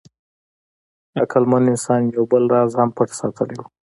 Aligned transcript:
عقلمن 1.21 1.63
انسان 1.73 2.01
یو 2.15 2.23
بل 2.31 2.43
راز 2.53 2.71
هم 2.79 2.89
پټ 2.97 3.09
ساتلی 3.19 3.55
و. 3.59 3.63